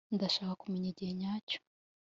ndashaka 0.15 0.53
kumenya 0.61 0.87
igihe 0.93 1.11
nyacyo 1.19 1.59